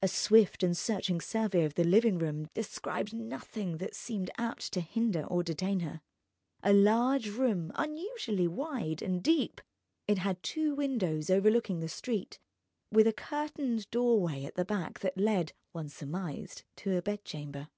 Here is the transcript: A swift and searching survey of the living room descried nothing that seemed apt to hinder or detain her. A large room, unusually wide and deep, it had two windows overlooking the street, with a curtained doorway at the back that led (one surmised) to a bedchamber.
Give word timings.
A 0.00 0.08
swift 0.08 0.62
and 0.62 0.74
searching 0.74 1.20
survey 1.20 1.62
of 1.62 1.74
the 1.74 1.84
living 1.84 2.18
room 2.18 2.48
descried 2.54 3.12
nothing 3.12 3.76
that 3.76 3.94
seemed 3.94 4.30
apt 4.38 4.72
to 4.72 4.80
hinder 4.80 5.24
or 5.24 5.42
detain 5.42 5.80
her. 5.80 6.00
A 6.62 6.72
large 6.72 7.28
room, 7.28 7.70
unusually 7.74 8.48
wide 8.48 9.02
and 9.02 9.22
deep, 9.22 9.60
it 10.08 10.16
had 10.16 10.42
two 10.42 10.74
windows 10.74 11.28
overlooking 11.28 11.80
the 11.80 11.90
street, 11.90 12.38
with 12.90 13.06
a 13.06 13.12
curtained 13.12 13.90
doorway 13.90 14.44
at 14.46 14.54
the 14.54 14.64
back 14.64 15.00
that 15.00 15.18
led 15.18 15.52
(one 15.72 15.90
surmised) 15.90 16.64
to 16.76 16.96
a 16.96 17.02
bedchamber. 17.02 17.68